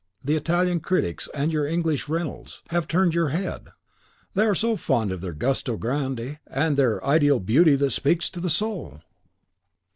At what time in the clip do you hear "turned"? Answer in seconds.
2.87-3.13